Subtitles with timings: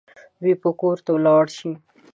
[0.39, 1.71] دوی به کور ته ولاړ شي